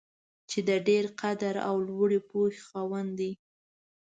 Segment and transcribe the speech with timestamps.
[0.49, 3.31] چې د ډېر قدر او لوړې پوهې خاوند دی.